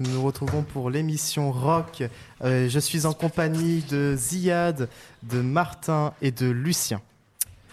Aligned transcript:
Nous 0.00 0.10
nous 0.12 0.22
retrouvons 0.22 0.62
pour 0.62 0.90
l'émission 0.90 1.50
Rock. 1.50 2.04
Euh, 2.44 2.68
je 2.68 2.78
suis 2.78 3.04
en 3.06 3.12
compagnie 3.12 3.82
de 3.90 4.14
Ziad, 4.16 4.88
de 5.24 5.40
Martin 5.40 6.12
et 6.22 6.30
de 6.30 6.46
Lucien. 6.46 7.00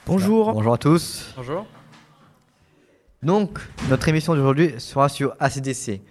Bonjour. 0.08 0.54
Bonjour 0.54 0.74
à 0.74 0.78
tous. 0.78 1.34
Bonjour. 1.36 1.66
Donc, 3.22 3.60
notre 3.90 4.08
émission 4.08 4.34
d'aujourd'hui 4.36 4.74
sera 4.80 5.10
sur 5.10 5.36
ACDC. 5.40 6.02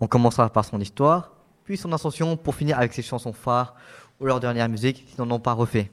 On 0.00 0.06
commencera 0.06 0.48
par 0.50 0.64
son 0.64 0.80
histoire, 0.80 1.32
puis 1.64 1.76
son 1.76 1.92
ascension 1.92 2.36
pour 2.36 2.54
finir 2.54 2.78
avec 2.78 2.92
ses 2.92 3.02
chansons 3.02 3.32
phares 3.32 3.74
ou 4.20 4.26
leur 4.26 4.40
dernière 4.40 4.68
musique 4.68 5.04
s'ils 5.08 5.24
n'en 5.24 5.34
ont 5.34 5.40
pas 5.40 5.52
refait. 5.52 5.90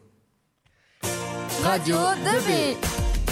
Radio 1.63 1.95
2B 1.95 2.75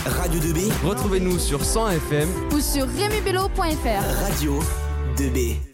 Radio 0.05 0.39
2B, 0.39 0.71
Retrouvez-nous 0.88 1.38
sur 1.39 1.63
100 1.63 1.89
FM. 1.89 2.29
ou 2.54 2.59
sur 2.59 2.86
remibello.fr. 2.88 4.23
Radio 4.25 4.59
2B. 5.18 5.68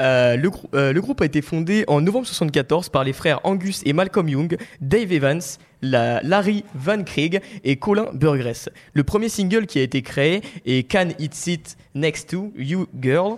Euh, 0.00 0.38
euh, 0.74 0.92
le 0.94 1.00
groupe 1.02 1.20
a 1.20 1.26
été 1.26 1.42
fondé 1.42 1.84
en 1.86 2.00
novembre 2.00 2.24
1974 2.26 2.88
par 2.88 3.04
les 3.04 3.12
frères 3.12 3.40
Angus 3.44 3.82
et 3.84 3.92
Malcolm 3.92 4.26
Young, 4.28 4.56
Dave 4.80 5.12
Evans, 5.12 5.40
la- 5.82 6.22
Larry 6.22 6.64
Van 6.74 7.02
Krieg 7.04 7.42
et 7.62 7.76
Colin 7.76 8.06
Burgress. 8.14 8.70
Le 8.94 9.04
premier 9.04 9.28
single 9.28 9.66
qui 9.66 9.78
a 9.78 9.82
été 9.82 10.00
créé 10.00 10.40
est 10.64 10.90
Can 10.90 11.08
It 11.18 11.34
Sit 11.34 11.76
Next 11.94 12.30
to 12.30 12.52
You 12.56 12.86
Girl 13.00 13.36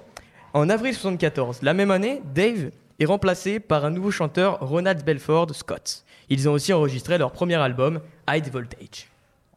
en 0.53 0.69
avril 0.69 0.93
1974. 0.93 1.59
La 1.63 1.75
même 1.75 1.91
année, 1.91 2.23
Dave 2.35 2.71
est 3.01 3.05
remplacé 3.05 3.59
par 3.59 3.85
un 3.85 3.91
nouveau 3.91 4.13
chanteur, 4.13 4.59
Ronald 4.61 5.05
Belford 5.05 5.53
Scott. 5.57 6.05
Ils 6.29 6.49
ont 6.49 6.53
aussi 6.53 6.73
enregistré 6.73 7.19
leur 7.19 7.33
premier 7.33 7.57
album, 7.57 8.01
High 8.31 8.49
Voltage. 8.53 9.09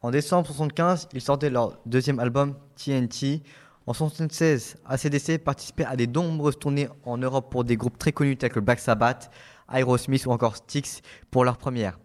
En 0.02 0.10
décembre 0.10 0.48
1975, 0.48 1.08
ils 1.12 1.20
sortaient 1.20 1.50
leur 1.50 1.78
deuxième 1.86 2.18
album, 2.18 2.54
TNT. 2.76 3.40
En 3.88 3.92
1976, 3.92 4.76
ACDC 4.84 5.42
participait 5.42 5.86
à 5.86 5.96
de 5.96 6.04
nombreuses 6.04 6.58
tournées 6.58 6.90
en 7.06 7.16
Europe 7.16 7.50
pour 7.50 7.64
des 7.64 7.78
groupes 7.78 7.96
très 7.96 8.12
connus 8.12 8.36
tels 8.36 8.52
que 8.52 8.60
Black 8.60 8.80
Sabbath, 8.80 9.30
Aerosmith 9.66 10.26
ou 10.26 10.30
encore 10.30 10.56
Styx 10.56 11.00
pour 11.30 11.42
leur 11.42 11.56
première. 11.56 11.98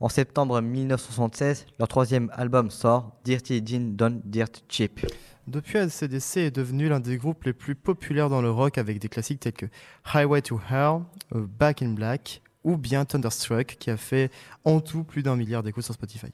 En 0.00 0.08
septembre 0.08 0.62
1976, 0.62 1.66
leur 1.78 1.88
troisième 1.88 2.30
album 2.32 2.70
sort, 2.70 3.12
Dirty 3.22 3.62
Jean 3.62 3.94
Don't 3.94 4.22
Dirt 4.24 4.64
Cheap. 4.70 5.04
Depuis, 5.46 5.76
ACDC 5.76 6.38
est 6.38 6.56
devenu 6.56 6.88
l'un 6.88 7.00
des 7.00 7.18
groupes 7.18 7.44
les 7.44 7.52
plus 7.52 7.74
populaires 7.74 8.30
dans 8.30 8.40
le 8.40 8.50
rock 8.50 8.78
avec 8.78 8.98
des 8.98 9.10
classiques 9.10 9.40
tels 9.40 9.52
que 9.52 9.66
Highway 10.14 10.40
to 10.40 10.58
Hell, 10.70 11.02
euh, 11.34 11.46
Back 11.46 11.82
in 11.82 11.90
Black 11.90 12.40
ou 12.64 12.78
bien 12.78 13.04
Thunderstruck 13.04 13.76
qui 13.78 13.90
a 13.90 13.98
fait 13.98 14.30
en 14.64 14.80
tout 14.80 15.04
plus 15.04 15.22
d'un 15.22 15.36
milliard 15.36 15.62
d'écoutes 15.62 15.84
sur 15.84 15.92
Spotify. 15.92 16.28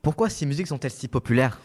Pourquoi 0.00 0.30
ces 0.30 0.46
musiques 0.46 0.68
sont-elles 0.68 0.92
si 0.92 1.08
populaires? 1.08 1.60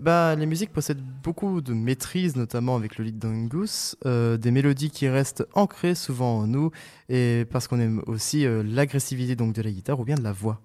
Ben, 0.00 0.34
les 0.34 0.46
musiques 0.46 0.72
possèdent 0.72 1.02
beaucoup 1.22 1.60
de 1.60 1.72
maîtrise, 1.72 2.34
notamment 2.34 2.74
avec 2.74 2.98
le 2.98 3.04
lead 3.04 3.18
d'Angus, 3.18 3.96
euh, 4.04 4.36
des 4.36 4.50
mélodies 4.50 4.90
qui 4.90 5.08
restent 5.08 5.46
ancrées 5.54 5.94
souvent 5.94 6.38
en 6.38 6.46
nous, 6.46 6.72
et 7.08 7.46
parce 7.50 7.68
qu'on 7.68 7.78
aime 7.78 8.02
aussi 8.06 8.44
euh, 8.44 8.64
l'agressivité 8.64 9.36
donc 9.36 9.54
de 9.54 9.62
la 9.62 9.70
guitare 9.70 10.00
ou 10.00 10.04
bien 10.04 10.16
de 10.16 10.24
la 10.24 10.32
voix. 10.32 10.60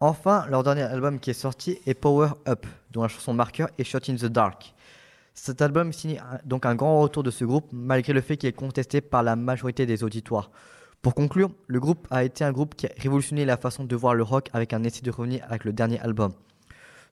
Enfin, 0.00 0.46
leur 0.50 0.64
dernier 0.64 0.82
album 0.82 1.20
qui 1.20 1.30
est 1.30 1.34
sorti 1.34 1.78
est 1.86 1.94
Power 1.94 2.30
Up, 2.48 2.66
dont 2.90 3.02
la 3.02 3.08
chanson 3.08 3.32
marqueur 3.32 3.70
est 3.78 3.84
Shot 3.84 4.00
in 4.08 4.16
the 4.16 4.26
Dark. 4.26 4.74
Cet 5.32 5.62
album 5.62 5.92
signe 5.92 6.20
donc 6.44 6.66
un 6.66 6.74
grand 6.74 7.00
retour 7.00 7.22
de 7.22 7.30
ce 7.30 7.44
groupe, 7.44 7.68
malgré 7.72 8.12
le 8.12 8.20
fait 8.20 8.36
qu'il 8.36 8.48
est 8.48 8.52
contesté 8.52 9.00
par 9.00 9.22
la 9.22 9.36
majorité 9.36 9.86
des 9.86 10.02
auditoires. 10.02 10.50
Pour 11.02 11.14
conclure, 11.14 11.50
le 11.66 11.80
groupe 11.80 12.06
a 12.10 12.24
été 12.24 12.44
un 12.44 12.52
groupe 12.52 12.74
qui 12.74 12.86
a 12.86 12.90
révolutionné 12.98 13.44
la 13.44 13.56
façon 13.56 13.84
de 13.84 13.96
voir 13.96 14.14
le 14.14 14.22
rock 14.22 14.48
avec 14.52 14.72
un 14.72 14.82
essai 14.82 15.02
de 15.02 15.10
revenir 15.10 15.44
avec 15.48 15.64
le 15.64 15.72
dernier 15.72 16.00
album. 16.00 16.32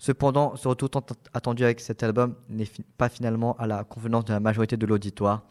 Cependant, 0.02 0.56
ce 0.56 0.66
retour 0.66 0.90
tant 0.90 1.04
attendu 1.32 1.62
avec 1.62 1.78
cet 1.78 2.02
album 2.02 2.34
n'est 2.48 2.66
pas 2.98 3.08
finalement 3.08 3.54
à 3.60 3.68
la 3.68 3.84
convenance 3.84 4.24
de 4.24 4.32
la 4.32 4.40
majorité 4.40 4.76
de 4.76 4.84
l'auditoire. 4.84 5.42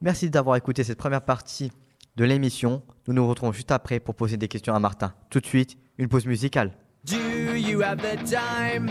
Merci 0.00 0.30
d'avoir 0.30 0.56
écouté 0.56 0.82
cette 0.82 0.98
première 0.98 1.22
partie 1.22 1.70
de 2.16 2.24
l'émission. 2.24 2.82
Nous 3.06 3.14
nous 3.14 3.28
retrouvons 3.28 3.52
juste 3.52 3.70
après 3.70 4.00
pour 4.00 4.16
poser 4.16 4.36
des 4.36 4.48
questions 4.48 4.74
à 4.74 4.80
Martin. 4.80 5.14
Tout 5.30 5.38
de 5.38 5.46
suite, 5.46 5.78
une 5.96 6.08
pause 6.08 6.26
musicale. 6.26 6.72
Do 7.04 7.54
you 7.54 7.80
have 7.80 7.98
the 7.98 8.16
time 8.28 8.90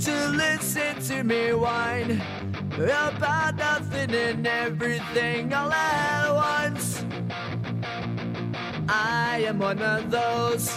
to 0.00 0.32
listen 0.32 0.96
to 1.06 1.22
me 1.22 1.52
whine 1.52 2.20
about 2.80 3.54
nothing 3.56 4.12
and 4.12 4.44
everything 4.44 5.52
all 5.52 5.70
at 5.70 6.34
once? 6.34 7.04
I 8.88 9.46
am 9.48 9.60
one 9.60 9.80
of 9.80 10.10
those 10.10 10.76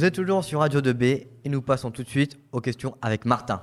Vous 0.00 0.06
êtes 0.06 0.14
toujours 0.14 0.42
sur 0.42 0.60
Radio 0.60 0.80
2B 0.80 1.26
et 1.44 1.48
nous 1.50 1.60
passons 1.60 1.90
tout 1.90 2.02
de 2.02 2.08
suite 2.08 2.38
aux 2.52 2.62
questions 2.62 2.96
avec 3.02 3.26
Martin. 3.26 3.60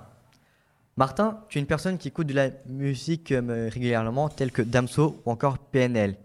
Martin, 0.95 1.39
tu 1.49 1.57
es 1.57 1.61
une 1.61 1.65
personne 1.65 1.97
qui 1.97 2.09
écoute 2.09 2.27
de 2.27 2.35
la 2.35 2.51
musique 2.67 3.31
euh, 3.31 3.71
régulièrement, 3.73 4.29
telle 4.29 4.51
que 4.51 4.61
Damso 4.61 5.19
ou 5.25 5.31
encore 5.31 5.57
PNL. 5.57 6.15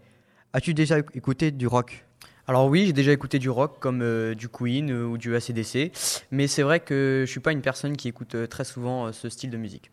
As-tu 0.53 0.75
déjà 0.75 0.99
écouté 0.99 1.49
du 1.49 1.65
rock? 1.65 2.05
Alors 2.45 2.67
oui, 2.67 2.85
j'ai 2.85 2.93
déjà 2.93 3.11
écouté 3.11 3.39
du 3.39 3.49
rock 3.49 3.77
comme 3.79 4.03
euh, 4.03 4.35
du 4.35 4.49
Queen 4.49 4.91
euh, 4.91 5.03
ou 5.03 5.17
du 5.17 5.35
ACDC, 5.35 5.91
mais 6.29 6.45
c'est 6.45 6.61
vrai 6.61 6.79
que 6.79 7.23
je 7.25 7.31
suis 7.31 7.39
pas 7.39 7.51
une 7.51 7.61
personne 7.63 7.97
qui 7.97 8.07
écoute 8.07 8.35
euh, 8.35 8.45
très 8.45 8.65
souvent 8.65 9.07
euh, 9.07 9.11
ce 9.13 9.29
style 9.29 9.49
de 9.49 9.57
musique. 9.57 9.89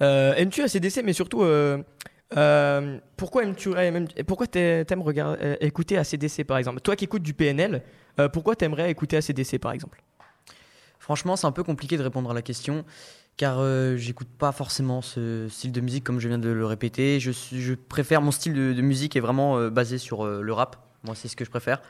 Euh, 0.00 0.32
aimes-tu 0.32 0.62
ACDC, 0.62 1.02
mais 1.04 1.12
surtout, 1.12 1.42
euh, 1.42 1.82
euh, 2.38 2.98
pourquoi 3.18 3.42
aimes-tu 3.44 3.74
aimes- 3.76 4.08
pourquoi 4.26 4.46
t'aimes 4.46 5.02
regarder- 5.02 5.58
écouter 5.60 5.98
ACDC 5.98 6.44
par 6.44 6.56
exemple? 6.56 6.80
Toi 6.80 6.96
qui 6.96 7.04
écoutes 7.04 7.22
du 7.22 7.34
PNL, 7.34 7.82
euh, 8.18 8.28
pourquoi 8.28 8.56
t'aimerais 8.56 8.90
écouter 8.90 9.16
ACDC 9.16 9.58
par 9.58 9.72
exemple? 9.72 10.02
Franchement, 10.98 11.36
c'est 11.36 11.46
un 11.46 11.52
peu 11.52 11.62
compliqué 11.62 11.96
de 11.96 12.02
répondre 12.02 12.30
à 12.30 12.34
la 12.34 12.42
question 12.42 12.84
car 13.36 13.58
euh, 13.58 13.96
j'écoute 13.96 14.28
pas 14.38 14.52
forcément 14.52 15.02
ce 15.02 15.46
style 15.48 15.72
de 15.72 15.80
musique 15.80 16.04
comme 16.04 16.20
je 16.20 16.28
viens 16.28 16.38
de 16.38 16.48
le 16.48 16.66
répéter. 16.66 17.20
Je, 17.20 17.74
préfère 17.74 18.22
mon 18.22 18.30
style 18.30 18.54
de, 18.54 18.72
de 18.72 18.82
musique 18.82 19.16
est 19.16 19.20
vraiment 19.20 19.58
euh, 19.58 19.70
basé 19.70 19.98
sur 19.98 20.24
euh, 20.24 20.40
le 20.40 20.52
rap. 20.52 20.76
Moi, 21.04 21.14
c'est 21.14 21.28
ce 21.28 21.36
que 21.36 21.44
je 21.44 21.50
préfère. 21.50 21.82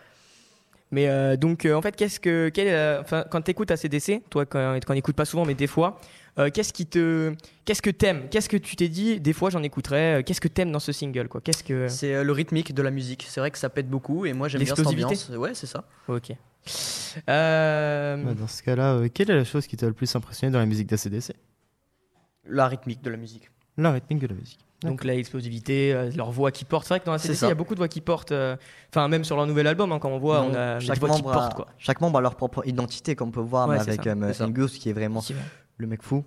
Mais 0.92 1.36
donc, 1.36 1.66
en 1.66 1.82
fait, 1.82 1.96
qu'est-ce 1.96 2.20
que, 2.20 2.48
quel 2.48 3.04
quand 3.30 3.42
tu 3.42 3.50
écoutes 3.50 3.72
ACDC, 3.72 4.22
toi, 4.30 4.46
quand, 4.46 4.78
quand 4.86 4.92
on 4.92 4.94
n'écoute 4.94 5.16
pas 5.16 5.24
souvent, 5.24 5.44
mais 5.44 5.54
des 5.54 5.66
fois, 5.66 5.98
euh, 6.38 6.50
qu'est-ce 6.50 6.72
qui 6.72 6.86
te, 6.86 7.34
qu'est-ce 7.64 7.80
que 7.82 7.90
t'aimes? 7.90 8.28
Qu'est-ce 8.30 8.48
que 8.48 8.56
tu 8.56 8.76
t'es 8.76 8.88
dit 8.88 9.20
Des 9.20 9.32
fois, 9.32 9.50
j'en 9.50 9.62
écouterais. 9.62 10.20
euh, 10.20 10.22
Qu'est-ce 10.22 10.40
que 10.40 10.48
t'aimes 10.48 10.70
dans 10.72 10.78
ce 10.80 10.92
single, 10.92 11.28
quoi? 11.28 11.40
Qu'est-ce 11.40 11.64
que 11.64 11.88
C'est 11.88 12.14
euh, 12.14 12.22
le 12.24 12.32
rythmique 12.32 12.74
de 12.74 12.82
la 12.82 12.90
musique. 12.90 13.24
C'est 13.28 13.40
vrai 13.40 13.50
que 13.50 13.58
ça 13.58 13.68
pète 13.70 13.88
beaucoup 13.88 14.26
et 14.26 14.32
moi 14.32 14.48
j'aime 14.48 14.62
bien 14.62 14.74
cette 14.74 14.86
ambiance. 14.86 15.28
Ouais, 15.30 15.54
c'est 15.54 15.66
ça. 15.66 15.84
Ok. 16.08 16.32
Euh, 17.28 18.16
Bah, 18.24 18.34
dans 18.34 18.46
ce 18.48 18.62
cas-là, 18.62 18.94
euh, 18.94 19.08
quelle 19.12 19.30
est 19.30 19.36
la 19.36 19.44
chose 19.44 19.66
qui 19.66 19.76
t'a 19.76 19.86
le 19.86 19.92
plus 19.92 20.14
impressionné 20.16 20.52
dans 20.52 20.58
la 20.58 20.66
musique 20.66 20.88
d'ACDC 20.88 21.32
La 22.48 22.68
rythmique 22.68 23.02
de 23.02 23.10
la 23.10 23.16
musique. 23.16 23.50
La 23.78 23.92
rythmique 23.92 24.20
de 24.20 24.26
la 24.26 24.34
musique. 24.34 24.58
donc 24.82 25.04
la 25.04 25.14
explosivité, 25.14 25.92
euh, 25.92 26.10
leur 26.16 26.30
voix 26.30 26.50
qui 26.50 26.64
porte. 26.64 26.86
C'est 26.86 26.94
vrai 26.94 27.00
que 27.00 27.06
dans 27.06 27.16
C'est 27.18 27.34
ça. 27.34 27.46
il 27.46 27.48
y 27.50 27.52
a 27.52 27.54
beaucoup 27.54 27.74
de 27.74 27.78
voix 27.80 27.88
qui 27.88 28.00
portent. 28.00 28.32
euh, 28.32 28.56
Enfin, 28.90 29.08
même 29.08 29.24
sur 29.24 29.36
leur 29.36 29.46
nouvel 29.46 29.66
album, 29.66 29.92
hein, 29.92 29.98
quand 29.98 30.10
on 30.10 30.18
voit, 30.18 30.42
on 30.42 30.50
ont- 30.50 30.54
a 30.54 30.78
des 30.78 30.86
chaque, 30.86 30.98
voix 30.98 31.08
qui 31.10 31.22
membre 31.22 31.32
portent, 31.32 31.52
a, 31.52 31.56
quoi. 31.56 31.66
chaque 31.78 32.00
membre 32.00 32.18
a 32.18 32.20
leur 32.22 32.34
propre 32.36 32.66
identité, 32.66 33.14
comme 33.16 33.28
on 33.28 33.32
peut 33.32 33.40
voir 33.40 33.68
Ouais, 33.68 33.76
mais 33.78 33.84
c'est 33.84 33.90
avec 33.90 34.04
ça, 34.04 34.10
euh, 34.10 34.26
c'est 34.28 34.34
ça. 34.34 34.44
Angus, 34.46 34.78
qui 34.78 34.88
est 34.90 34.92
vraiment 34.92 35.20
le 35.76 35.86
mec 35.86 36.02
fou. 36.02 36.24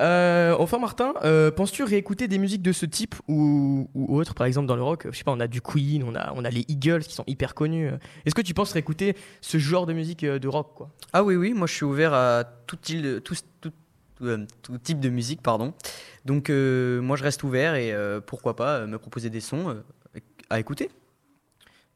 Euh, 0.00 0.54
enfin, 0.58 0.78
Martin, 0.78 1.14
euh, 1.24 1.50
penses-tu 1.50 1.82
réécouter 1.82 2.28
des 2.28 2.38
musiques 2.38 2.62
de 2.62 2.70
ce 2.70 2.86
type 2.86 3.16
ou, 3.26 3.90
ou 3.94 4.16
autre, 4.16 4.34
par 4.34 4.46
exemple 4.46 4.68
dans 4.68 4.76
le 4.76 4.82
rock? 4.82 5.08
Je 5.10 5.16
sais 5.16 5.24
pas, 5.24 5.32
on 5.32 5.40
a 5.40 5.48
du 5.48 5.60
Queen, 5.60 6.04
on 6.04 6.14
a, 6.14 6.32
on 6.36 6.44
a 6.44 6.50
les 6.50 6.64
Eagles 6.68 7.00
qui 7.00 7.14
sont 7.14 7.24
hyper 7.26 7.54
connus. 7.54 7.90
Est-ce 8.24 8.34
que 8.34 8.42
tu 8.42 8.54
penses 8.54 8.72
réécouter 8.72 9.16
ce 9.40 9.58
genre 9.58 9.86
de 9.86 9.92
musique 9.92 10.22
euh, 10.22 10.38
de 10.38 10.46
rock, 10.46 10.72
quoi? 10.74 10.90
Ah 11.12 11.24
oui, 11.24 11.34
oui, 11.34 11.52
moi 11.52 11.66
je 11.66 11.74
suis 11.74 11.84
ouvert 11.84 12.14
à 12.14 12.44
tout, 12.44 12.76
type 12.76 13.02
de- 13.02 13.18
tout, 13.18 13.34
tout- 13.60 13.72
tout, 14.16 14.46
tout 14.62 14.78
type 14.78 15.00
de 15.00 15.08
musique, 15.08 15.42
pardon. 15.42 15.74
Donc 16.24 16.48
euh, 16.48 17.00
moi 17.00 17.16
je 17.16 17.24
reste 17.24 17.42
ouvert 17.42 17.74
et 17.74 17.92
euh, 17.92 18.20
pourquoi 18.20 18.54
pas 18.54 18.86
me 18.86 18.98
proposer 18.98 19.30
des 19.30 19.40
sons 19.40 19.70
euh, 19.70 20.20
à 20.48 20.60
écouter. 20.60 20.90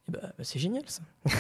Eh 0.09 0.13
ben, 0.13 0.21
bah, 0.21 0.45
c'est 0.45 0.59
génial 0.59 0.83
ça. 0.87 1.03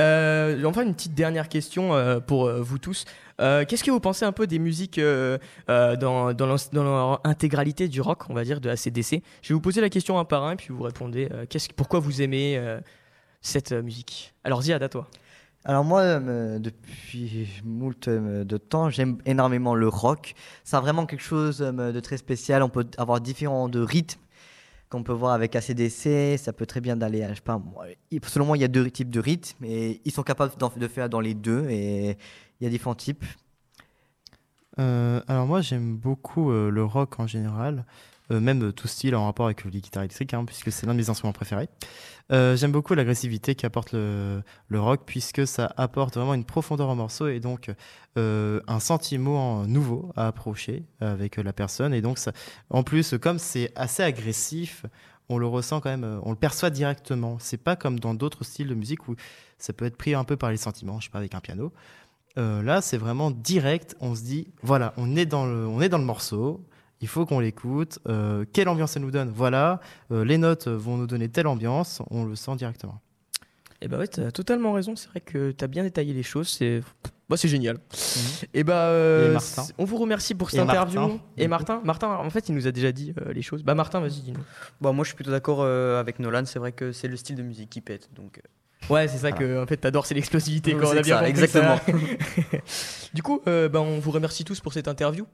euh, 0.00 0.64
enfin, 0.64 0.82
une 0.82 0.94
petite 0.94 1.14
dernière 1.14 1.48
question 1.48 1.94
euh, 1.94 2.18
pour 2.18 2.46
euh, 2.46 2.60
vous 2.60 2.78
tous. 2.78 3.04
Qu'est-ce 3.38 3.84
que 3.84 3.90
vous 3.90 4.00
pensez 4.00 4.24
un 4.24 4.32
peu 4.32 4.46
des 4.46 4.58
musiques 4.58 5.00
dans, 5.00 6.34
dans, 6.34 6.56
leur, 6.72 7.20
intégralité 7.24 7.88
du 7.88 8.00
rock, 8.00 8.30
on 8.30 8.34
va 8.34 8.44
dire, 8.44 8.60
de 8.60 8.68
ACDC 8.68 9.22
Je 9.42 9.48
vais 9.48 9.54
vous 9.54 9.60
poser 9.60 9.80
la 9.80 9.90
question 9.90 10.18
un 10.18 10.24
par 10.24 10.44
un, 10.44 10.56
puis 10.56 10.68
vous 10.70 10.82
répondez 10.82 11.28
pourquoi 11.76 11.98
vous 11.98 12.22
aimez 12.22 12.60
cette 13.40 13.72
musique? 13.72 14.34
Alors, 14.44 14.62
Ziad, 14.62 14.82
à 14.82 14.88
toi. 14.88 15.08
Alors 15.64 15.82
moi, 15.82 16.20
depuis 16.20 17.60
moult 17.64 18.08
de 18.08 18.56
temps, 18.56 18.88
j'aime 18.88 19.18
énormément 19.26 19.74
le 19.74 19.88
rock. 19.88 20.34
C'est 20.62 20.76
vraiment 20.76 21.06
quelque 21.06 21.24
chose 21.24 21.58
de 21.58 22.00
très 22.00 22.16
spécial. 22.16 22.62
On 22.62 22.68
peut 22.68 22.86
avoir 22.98 23.20
différents 23.20 23.68
de 23.68 23.80
rythmes 23.80 24.20
qu'on 24.88 25.02
peut 25.02 25.12
voir 25.12 25.32
avec 25.32 25.56
ACDC. 25.56 26.38
Ça 26.38 26.52
peut 26.52 26.66
très 26.66 26.80
bien 26.80 26.96
d'aller, 26.96 27.26
je 27.30 27.34
sais 27.34 27.40
pas, 27.40 27.60
selon 28.26 28.46
moi, 28.46 28.56
il 28.56 28.60
y 28.60 28.64
a 28.64 28.68
deux 28.68 28.90
types 28.90 29.10
de 29.10 29.20
rythmes 29.20 29.64
et 29.64 30.00
ils 30.04 30.12
sont 30.12 30.22
capables 30.22 30.52
de 30.76 30.88
faire 30.88 31.08
dans 31.08 31.20
les 31.20 31.34
deux 31.34 31.68
et 31.68 32.16
il 32.60 32.64
y 32.64 32.66
a 32.66 32.70
différents 32.70 32.94
types. 32.94 33.24
Euh, 34.80 35.20
alors 35.28 35.46
moi 35.46 35.60
j'aime 35.60 35.96
beaucoup 35.96 36.50
euh, 36.50 36.68
le 36.68 36.84
rock 36.84 37.20
en 37.20 37.28
général, 37.28 37.84
même 38.30 38.68
euh, 38.68 38.72
tout 38.72 38.88
style 38.88 39.14
en 39.14 39.26
rapport 39.26 39.46
avec 39.46 39.64
les 39.64 39.80
guitares 39.80 40.02
électriques, 40.02 40.32
hein, 40.34 40.44
puisque 40.44 40.72
c'est 40.72 40.86
l'un 40.86 40.94
de 40.94 40.98
mes 40.98 41.10
instruments 41.10 41.32
préférés. 41.32 41.68
Euh, 42.32 42.56
j'aime 42.56 42.72
beaucoup 42.72 42.94
l'agressivité 42.94 43.54
qu'apporte 43.54 43.92
le, 43.92 44.42
le 44.68 44.80
rock, 44.80 45.02
puisque 45.04 45.46
ça 45.46 45.72
apporte 45.76 46.14
vraiment 46.14 46.34
une 46.34 46.44
profondeur 46.44 46.88
au 46.88 46.94
morceau 46.94 47.28
et 47.28 47.38
donc 47.38 47.70
euh, 48.16 48.60
un 48.66 48.80
sentiment 48.80 49.66
nouveau 49.66 50.10
à 50.16 50.26
approcher 50.26 50.84
avec 51.00 51.36
la 51.36 51.52
personne. 51.52 51.92
Et 51.92 52.00
donc 52.00 52.18
en 52.70 52.82
plus, 52.82 53.14
comme 53.20 53.38
c'est 53.38 53.72
assez 53.76 54.02
agressif, 54.02 54.86
on 55.28 55.36
le 55.36 55.46
ressent 55.46 55.80
quand 55.80 55.90
même, 55.90 56.20
on 56.22 56.30
le 56.30 56.36
perçoit 56.36 56.70
directement. 56.70 57.36
C'est 57.40 57.62
pas 57.62 57.76
comme 57.76 58.00
dans 58.00 58.14
d'autres 58.14 58.44
styles 58.44 58.68
de 58.68 58.74
musique 58.74 59.08
où 59.08 59.16
ça 59.58 59.72
peut 59.72 59.84
être 59.84 59.96
pris 59.96 60.14
un 60.14 60.24
peu 60.24 60.36
par 60.36 60.50
les 60.50 60.56
sentiments, 60.56 61.00
je 61.00 61.06
sais 61.06 61.10
pas, 61.10 61.18
avec 61.18 61.34
un 61.34 61.40
piano. 61.40 61.72
Là, 62.36 62.80
c'est 62.80 62.98
vraiment 62.98 63.30
direct. 63.30 63.96
On 64.00 64.14
se 64.14 64.22
dit, 64.22 64.48
voilà, 64.62 64.92
on 64.96 65.14
est 65.16 65.26
dans 65.26 65.46
le, 65.46 65.66
on 65.66 65.80
est 65.80 65.88
dans 65.88 65.98
le 65.98 66.04
morceau. 66.04 66.64
Il 67.04 67.06
faut 67.06 67.26
qu'on 67.26 67.38
l'écoute. 67.38 67.98
Euh, 68.08 68.46
quelle 68.50 68.66
ambiance 68.66 68.92
ça 68.92 69.00
nous 69.00 69.10
donne? 69.10 69.28
Voilà, 69.28 69.78
Euh, 70.10 70.24
les 70.24 70.38
notes 70.38 70.68
vont 70.68 70.96
nous 70.96 71.06
donner 71.06 71.28
telle 71.28 71.46
ambiance. 71.46 72.00
On 72.10 72.24
le 72.24 72.34
sent 72.34 72.56
directement. 72.56 72.98
Eh 73.82 73.88
ben 73.88 73.98
ouais, 73.98 74.06
t'as 74.06 74.30
totalement 74.30 74.72
raison. 74.72 74.96
C'est 74.96 75.10
vrai 75.10 75.20
que 75.20 75.50
t'as 75.50 75.66
bien 75.66 75.82
détaillé 75.82 76.14
les 76.14 76.22
choses. 76.22 76.48
C'est, 76.48 76.80
bah, 77.28 77.36
c'est 77.36 77.48
génial. 77.48 77.76
Et 78.54 78.64
bah, 78.64 78.86
euh, 78.86 79.28
Et 79.28 79.32
Martin. 79.34 79.62
c- 79.64 79.74
on 79.76 79.84
vous 79.84 79.98
remercie 79.98 80.34
pour 80.34 80.48
cette 80.48 80.60
Et 80.60 80.62
interview. 80.62 80.98
Martin, 80.98 81.18
Et 81.36 81.42
du 81.42 81.48
Martin, 81.48 81.80
Martin, 81.84 82.08
en 82.08 82.30
fait, 82.30 82.48
il 82.48 82.54
nous 82.54 82.66
a 82.66 82.72
déjà 82.72 82.90
dit 82.90 83.12
euh, 83.20 83.34
les 83.34 83.42
choses. 83.42 83.62
Bah, 83.62 83.74
Martin, 83.74 84.00
vas-y, 84.00 84.22
dis-nous. 84.22 84.40
Bon, 84.80 84.94
moi 84.94 85.04
je 85.04 85.08
suis 85.08 85.16
plutôt 85.16 85.30
d'accord 85.32 85.58
euh, 85.60 86.00
avec 86.00 86.20
Nolan. 86.20 86.46
C'est 86.46 86.58
vrai 86.58 86.72
que 86.72 86.90
c'est 86.92 87.08
le 87.08 87.16
style 87.18 87.36
de 87.36 87.42
musique 87.42 87.68
qui 87.68 87.82
pète. 87.82 88.08
Donc 88.16 88.38
euh, 88.38 88.48
Ouais, 88.90 89.08
c'est 89.08 89.18
ça 89.18 89.32
que 89.32 89.62
en 89.62 89.66
fait 89.66 89.76
t'adores, 89.78 90.06
c'est 90.06 90.14
l'explosivité. 90.14 90.74
Quoi, 90.74 90.88
on 90.90 90.96
a 90.96 91.02
bien 91.02 91.18
ça, 91.18 91.24
compris 91.26 91.48
ça. 91.48 91.74
exactement. 91.78 92.58
du 93.14 93.22
coup, 93.22 93.40
euh, 93.46 93.68
bah, 93.68 93.80
on 93.80 93.98
vous 93.98 94.10
remercie 94.10 94.44
tous 94.44 94.60
pour 94.60 94.72
cette 94.72 94.88
interview. 94.88 95.26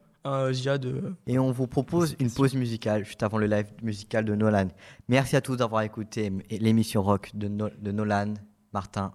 Ziad, 0.52 0.84
euh, 0.84 1.14
Et 1.26 1.38
on 1.38 1.50
vous 1.50 1.66
propose 1.66 2.14
une 2.20 2.30
pause 2.30 2.54
musicale 2.54 3.06
juste 3.06 3.22
avant 3.22 3.38
le 3.38 3.46
live 3.46 3.66
musical 3.82 4.24
de 4.26 4.34
Nolan. 4.34 4.68
Merci 5.08 5.34
à 5.34 5.40
tous 5.40 5.56
d'avoir 5.56 5.80
écouté 5.82 6.30
l'émission 6.50 7.02
rock 7.02 7.30
de, 7.34 7.48
No- 7.48 7.70
de 7.80 7.90
Nolan, 7.90 8.34
Martin, 8.74 9.12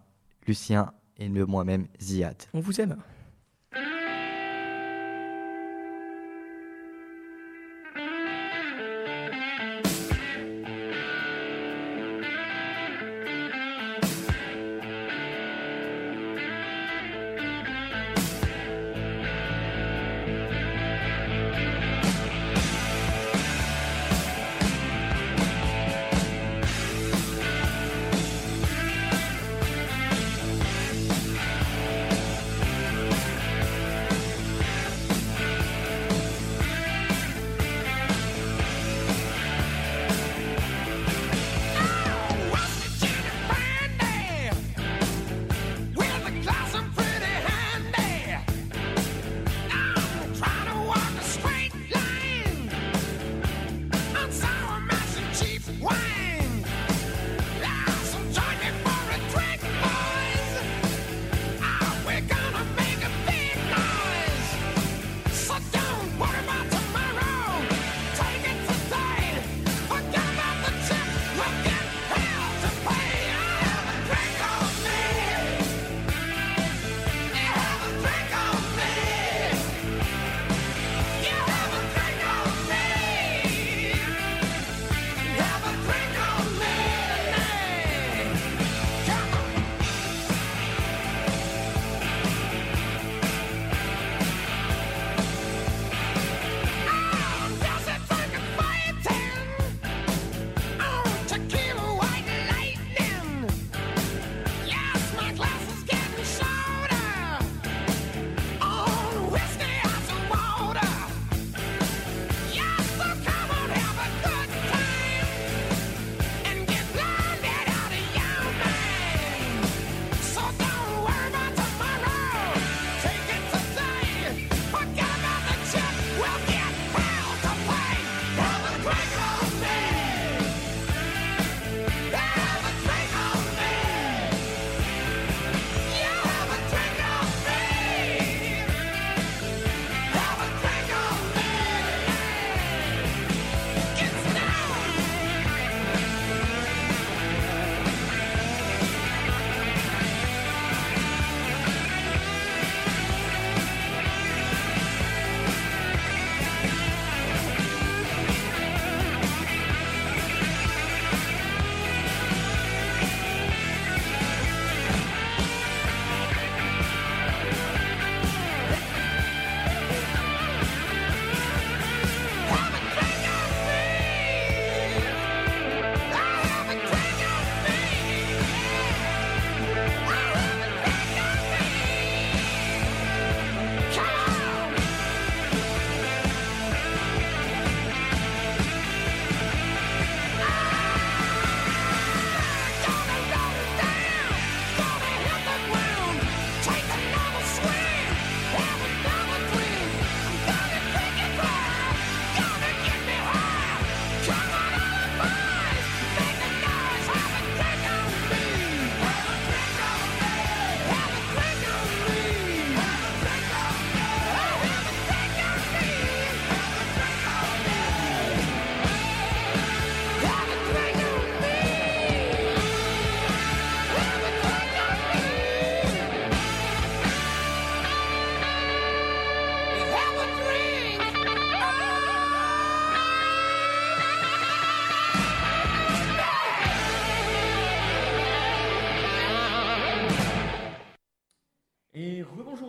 Lucien 0.48 0.92
et 1.20 1.30
moi-même 1.30 1.86
Ziad. 2.02 2.36
on 2.56 2.60
vous 2.60 2.82
aime. 2.82 2.98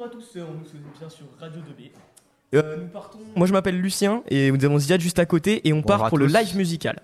À 0.07 0.09
tous, 0.09 0.37
euh, 0.37 0.45
on 0.49 0.59
nous 0.59 0.65
souhaite 0.65 0.83
bien 0.99 1.09
sur 1.09 1.27
Radio 1.41 1.61
2B. 1.61 1.91
Euh, 2.55 2.77
nous 2.77 2.89
partons. 2.89 3.19
Moi 3.35 3.47
je 3.47 3.53
m'appelle 3.53 3.81
Lucien 3.81 4.23
et 4.29 4.53
nous 4.53 4.65
avons 4.65 4.79
Ziad 4.79 5.01
juste 5.01 5.19
à 5.19 5.27
côté 5.27 5.67
et 5.67 5.73
on 5.73 5.81
Bonjour 5.81 5.99
part 5.99 6.09
pour 6.09 6.19
le 6.19 6.27
live 6.27 6.57
musical. 6.57 7.03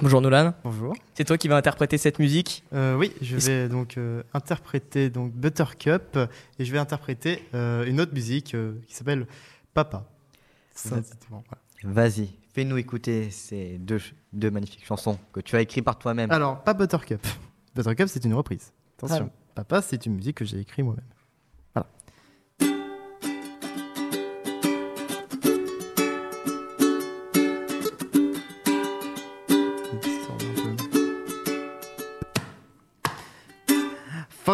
Bonjour 0.00 0.20
Nolan, 0.20 0.52
Bonjour. 0.62 0.94
c'est 1.14 1.24
toi 1.24 1.38
qui 1.38 1.48
vas 1.48 1.56
interpréter 1.56 1.96
cette 1.96 2.18
musique. 2.18 2.62
Euh, 2.74 2.94
oui, 2.96 3.12
je 3.22 3.38
vais 3.38 3.68
donc 3.70 3.96
euh, 3.96 4.22
interpréter 4.34 5.08
donc 5.08 5.32
Buttercup 5.32 6.18
et 6.58 6.64
je 6.66 6.70
vais 6.70 6.78
interpréter 6.78 7.42
euh, 7.54 7.86
une 7.86 8.02
autre 8.02 8.12
musique 8.12 8.54
euh, 8.54 8.74
qui 8.86 8.94
s'appelle 8.94 9.26
Papa. 9.72 10.04
Ça, 10.74 10.96
bon. 11.30 11.42
Vas-y, 11.84 12.28
fais-nous 12.52 12.76
écouter 12.76 13.30
ces 13.30 13.78
deux 13.78 14.50
magnifiques 14.50 14.84
chansons 14.84 15.18
que 15.32 15.40
tu 15.40 15.56
as 15.56 15.62
écrites 15.62 15.84
par 15.84 15.98
toi-même. 15.98 16.30
Alors, 16.30 16.62
pas 16.62 16.74
Buttercup. 16.74 17.26
Buttercup, 17.74 18.08
c'est 18.08 18.26
une 18.26 18.34
reprise. 18.34 18.74
Attention. 18.98 19.30
Ah. 19.32 19.52
Papa, 19.54 19.80
c'est 19.80 20.04
une 20.04 20.16
musique 20.16 20.36
que 20.36 20.44
j'ai 20.44 20.60
écrite 20.60 20.84
moi-même. 20.84 21.06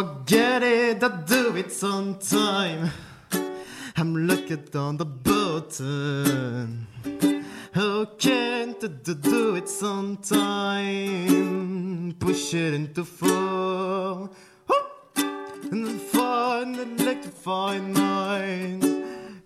Forget 0.02 0.64
it, 0.64 1.00
I'll 1.04 1.22
do 1.22 1.54
it 1.54 1.70
sometime. 1.70 2.90
I'm 3.96 4.26
looking 4.26 4.66
on 4.74 4.96
the 4.96 5.04
button. 5.04 6.88
Oh, 7.76 8.06
can't 8.18 8.80
do, 8.80 9.54
it 9.54 9.68
sometime? 9.68 10.96
Push 12.18 12.54
it 12.54 12.74
into 12.74 13.04
four. 13.04 14.28
And 15.70 15.86
then 15.86 16.00
find 16.00 16.76
electrify 16.76 17.78
mind. 17.78 18.82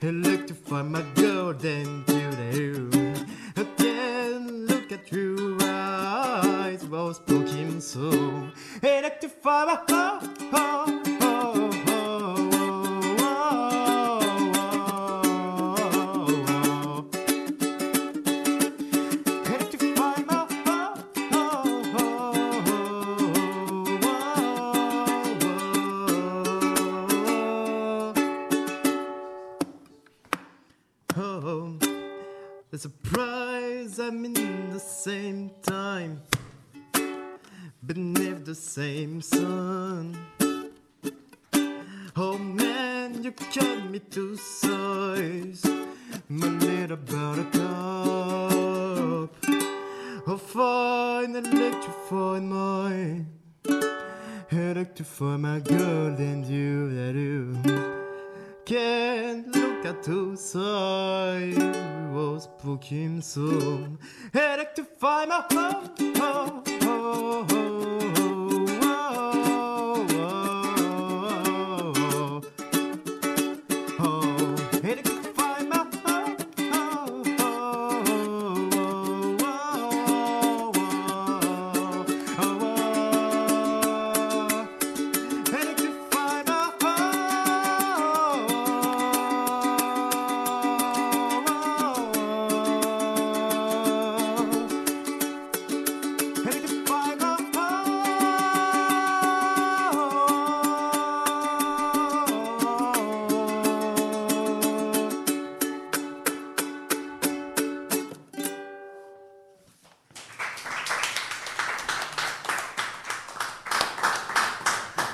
Electrify 0.00 0.80
my 0.80 1.02
golden 1.16 2.02
doodle. 2.04 2.88
Again, 3.56 4.64
look 4.64 4.90
at 4.90 5.12
your 5.12 5.58
eyes, 5.60 6.82
well 6.86 7.12
spoken 7.12 7.78
so. 7.82 8.08
Electrify 8.82 9.64
my 9.66 9.95
same 38.76 39.23
sun. 39.23 40.14
Oh 42.14 42.37
man, 42.37 43.25
you 43.25 43.33
cut 43.33 43.88
me 43.90 44.00
to 44.11 44.37
size, 44.37 45.64
my 46.28 46.47
little 46.47 46.99
buttercup. 46.99 47.54
Oh, 50.28 50.37
fine, 50.37 51.37
electrify 51.37 52.40
my, 52.40 53.25
electrify 54.50 55.37
my 55.38 55.61
girl 55.61 56.14
and 56.30 56.45
you 56.45 56.90
that 56.97 57.14
you 57.14 57.56
can't 58.66 59.56
look 59.56 59.87
at 59.87 60.02
two 60.02 60.37
sides. 60.37 61.56
Was 62.12 62.47
booking 62.62 63.23
so 63.23 63.88
electrify 64.35 65.25
my 65.25 65.42
heart. 65.50 65.99
Oh, 65.99 66.62
oh, 66.83 67.47
oh, 67.50 68.15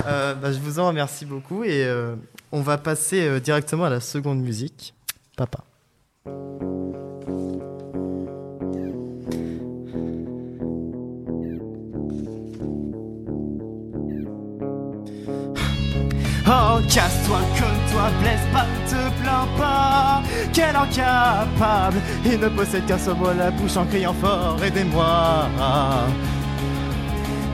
Euh, 0.05 0.33
bah, 0.35 0.51
je 0.51 0.59
vous 0.59 0.79
en 0.79 0.87
remercie 0.87 1.25
beaucoup 1.25 1.63
et 1.63 1.85
euh, 1.85 2.15
on 2.51 2.61
va 2.61 2.77
passer 2.77 3.25
euh, 3.25 3.39
directement 3.39 3.85
à 3.85 3.89
la 3.89 3.99
seconde 3.99 4.41
musique, 4.41 4.93
Papa. 5.37 5.63
Oh, 16.45 16.79
casse-toi, 16.89 17.39
colle-toi, 17.57 18.11
blesse 18.21 18.41
pas, 18.51 18.65
te 18.89 19.21
plains 19.21 19.47
pas. 19.57 20.21
Quel 20.51 20.75
incapable, 20.75 22.01
il 22.25 22.39
ne 22.39 22.49
possède 22.49 22.85
qu'un 22.85 22.97
seul 22.97 23.15
mot 23.15 23.33
la 23.33 23.51
bouche 23.51 23.77
en 23.77 23.85
criant 23.85 24.13
fort, 24.13 24.61
aidez-moi. 24.61 25.49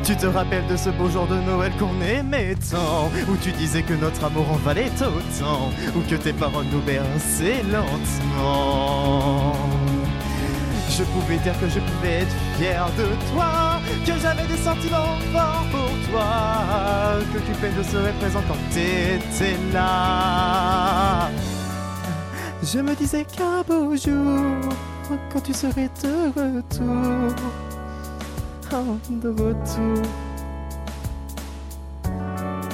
Tu 0.09 0.17
te 0.17 0.25
rappelles 0.25 0.65
de 0.65 0.75
ce 0.75 0.89
beau 0.89 1.07
jour 1.07 1.27
de 1.27 1.35
Noël 1.35 1.71
qu'on 1.77 2.01
aimait 2.01 2.55
tant 2.71 3.11
Où 3.29 3.37
tu 3.37 3.51
disais 3.51 3.83
que 3.83 3.93
notre 3.93 4.23
amour 4.23 4.51
en 4.51 4.55
valait 4.55 4.89
autant 4.99 5.69
Ou 5.95 5.99
que 6.09 6.15
tes 6.15 6.33
paroles 6.33 6.65
nous 6.71 6.81
berçaient 6.81 7.61
lentement. 7.71 9.53
Je 10.89 11.03
pouvais 11.03 11.37
dire 11.37 11.53
que 11.59 11.69
je 11.69 11.79
pouvais 11.79 12.21
être 12.21 12.35
fier 12.57 12.89
de 12.97 13.05
toi 13.31 13.79
Que 14.03 14.19
j'avais 14.19 14.47
des 14.47 14.57
sentiments 14.57 15.19
forts 15.31 15.67
pour 15.69 15.91
toi 16.09 17.19
Que 17.31 17.37
Cupid 17.37 17.77
ne 17.77 17.83
serait 17.83 18.13
présent 18.13 18.41
quand 18.47 18.57
t'étais 18.71 19.57
là. 19.71 21.29
Je 22.63 22.79
me 22.79 22.95
disais 22.95 23.25
qu'un 23.25 23.61
beau 23.61 23.95
jour 23.95 24.73
Quand 25.31 25.41
tu 25.41 25.53
serais 25.53 25.91
de 26.01 26.29
retour 26.35 27.68
Oh, 28.71 28.97
de 29.09 29.29
retour. 29.29 30.03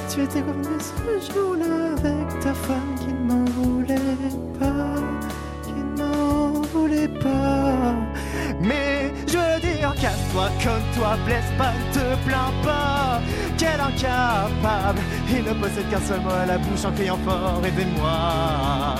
Tu 0.09 0.23
étais 0.23 0.41
revenu 0.41 0.77
ce 0.79 1.33
jour-là 1.33 1.93
avec 1.93 2.39
ta 2.41 2.53
femme 2.53 2.95
qui 2.99 3.13
ne 3.13 3.31
m'en 3.31 3.45
voulait 3.45 3.95
pas, 4.59 4.99
qui 5.63 5.71
ne 5.71 6.03
m'en 6.03 6.61
voulait 6.73 7.07
pas. 7.07 7.93
Mais 8.59 9.13
je 9.25 9.37
veux 9.37 9.61
dire, 9.61 9.93
casse-toi 9.95 10.49
comme 10.61 10.83
toi, 10.97 11.15
blesse 11.25 11.51
pas, 11.57 11.71
ne 11.71 11.93
te 11.93 12.27
plains 12.27 12.53
pas. 12.61 13.21
Quel 13.57 13.79
incapable, 13.79 14.99
il 15.29 15.45
ne 15.45 15.53
possède 15.53 15.89
qu'un 15.89 16.01
seul 16.01 16.19
mot 16.19 16.29
à 16.29 16.45
la 16.45 16.57
bouche 16.57 16.83
en 16.83 16.91
criant 16.91 17.19
fort, 17.25 17.61
aidez-moi. 17.65 18.95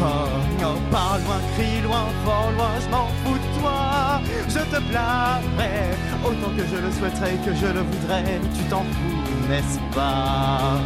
Oh, 0.00 0.62
non, 0.62 0.76
parle 0.90 1.22
loin, 1.22 1.40
crie 1.54 1.82
loin, 1.82 2.06
fort 2.24 2.50
loin, 2.56 2.70
je 2.82 2.88
m'en 2.90 3.08
fous 3.22 3.34
de 3.38 3.60
toi. 3.60 4.03
Je 4.48 4.58
te 4.58 4.78
blâmerai 4.90 5.94
autant 6.24 6.52
que 6.56 6.64
je 6.66 6.76
le 6.76 6.90
souhaiterais, 6.92 7.36
que 7.44 7.54
je 7.54 7.66
le 7.66 7.80
voudrais. 7.80 8.40
Tu 8.56 8.62
t'en 8.64 8.82
fous, 8.82 9.48
n'est-ce 9.48 9.78
pas? 9.94 10.80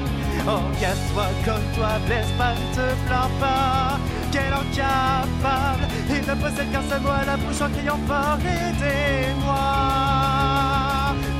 Oh, 0.47 0.61
casse-toi 0.81 1.27
comme 1.45 1.67
toi, 1.75 1.91
blesse 2.07 2.33
pas, 2.39 2.53
ne 2.55 2.75
te 2.75 2.87
plains 3.07 3.31
pas. 3.41 3.99
Quel 4.31 4.53
incapable, 4.53 5.85
il 6.09 6.21
ne 6.21 6.35
possède 6.35 6.71
qu'un 6.71 6.83
seul 6.89 7.01
mot 7.01 7.11
la 7.27 7.37
bouche 7.37 7.61
en 7.61 7.71
criant 7.71 8.01
fort, 8.07 8.39
aidez-moi. 8.41 9.55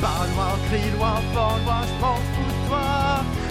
Parle 0.01 0.29
loin, 0.35 0.53
crie 0.69 0.91
loin, 0.97 1.17
fort 1.35 1.59
loin, 1.65 1.83
je 1.87 2.01
m'en 2.01 2.17
fous 2.17 2.51
de 2.51 2.69
toi. 2.69 2.89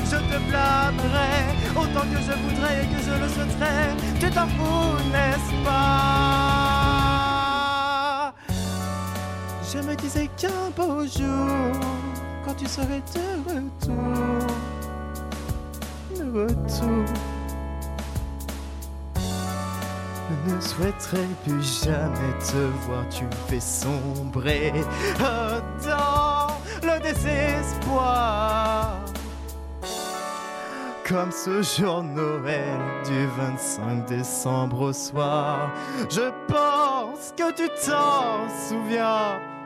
Je 0.05 0.15
te 0.15 0.37
blâmerai 0.49 1.33
autant 1.75 2.05
que 2.11 2.19
je 2.27 2.33
voudrais 2.43 2.87
que 2.91 2.99
je 3.05 3.13
le 3.21 3.27
souhaiterais. 3.29 3.89
Tu 4.19 4.29
t'en 4.29 4.47
fous, 4.47 4.95
n'est-ce 5.11 5.53
pas? 5.63 6.66
Je 9.73 9.79
me 9.79 9.95
disais 9.95 10.29
qu'un 10.37 10.69
beau 10.77 11.01
jour, 11.05 11.81
quand 12.45 12.53
tu 12.53 12.65
serais 12.67 13.01
de 13.13 13.49
retour, 13.49 14.47
de 16.15 16.39
retour, 16.39 17.05
Je 20.29 20.53
ne 20.53 20.61
souhaiterais 20.61 21.27
plus 21.45 21.83
jamais 21.83 22.33
te 22.39 22.57
voir, 22.85 23.03
tu 23.09 23.25
fais 23.49 23.59
sombrer 23.59 24.71
euh, 25.21 25.59
dans 25.85 26.47
le 26.83 27.01
désespoir. 27.01 28.95
Comme 31.05 31.31
ce 31.31 31.61
jour 31.61 32.03
Noël 32.03 32.79
du 33.05 33.27
25 33.37 34.05
décembre 34.05 34.81
au 34.81 34.93
soir, 34.93 35.71
je 36.09 36.31
pense 36.47 37.33
que 37.37 37.51
tu 37.53 37.67
t'en 37.85 38.47
souviens. 38.69 39.56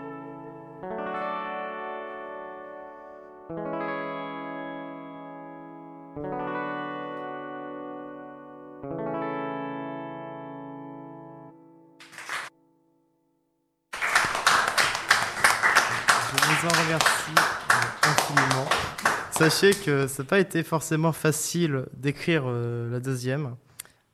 Sachez 19.41 19.73
que 19.73 20.05
ça 20.05 20.21
n'a 20.21 20.29
pas 20.29 20.37
été 20.37 20.61
forcément 20.61 21.11
facile 21.11 21.85
d'écrire 21.97 22.43
euh, 22.45 22.91
la 22.91 22.99
deuxième, 22.99 23.55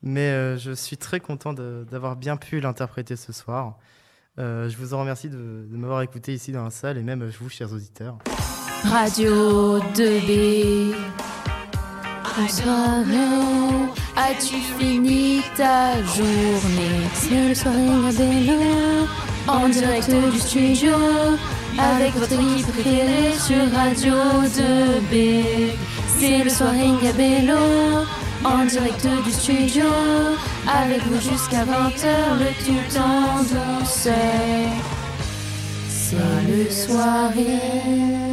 mais 0.02 0.30
euh, 0.30 0.56
je 0.56 0.72
suis 0.72 0.96
très 0.96 1.20
content 1.20 1.52
d'avoir 1.52 2.16
bien 2.16 2.38
pu 2.38 2.60
l'interpréter 2.60 3.14
ce 3.14 3.34
soir. 3.34 3.76
Euh, 4.38 4.70
je 4.70 4.78
vous 4.78 4.94
en 4.94 5.00
remercie 5.00 5.28
de, 5.28 5.66
m'avoir 5.70 6.00
écouté 6.00 6.32
ici 6.32 6.50
dans 6.50 6.64
la 6.64 6.70
salle 6.70 6.96
et 6.96 7.02
même 7.02 7.28
vous, 7.28 7.50
chers 7.50 7.70
auditeurs. 7.74 8.16
Radio 8.84 9.80
2B. 9.80 10.94
Bonsoir, 12.38 13.04
Léo. 13.06 13.92
As-tu 14.16 14.56
fini 14.78 15.42
ta 15.58 16.02
journée? 16.04 17.06
C'est 17.12 17.48
le 17.48 18.16
Gabello 18.16 19.06
en 19.46 19.68
direct 19.68 20.10
du 20.10 20.38
studio 20.38 20.94
avec 21.78 22.14
votre 22.14 22.32
équipe 22.32 22.66
préférée 22.72 23.32
sur 23.38 23.72
Radio 23.72 24.14
2B. 24.14 25.72
C'est 26.18 26.44
le 26.44 26.50
soirée 26.50 26.90
Gabello 27.02 28.04
en 28.44 28.64
direct 28.64 29.06
du 29.24 29.32
studio 29.32 29.84
avec 30.66 31.02
vous 31.04 31.20
jusqu'à 31.20 31.64
20h, 31.64 32.38
le 32.38 32.50
tout 32.64 32.98
en 32.98 33.42
douceur. 33.42 34.14
C'est 35.88 36.16
le 36.48 36.70
soirée 36.70 38.27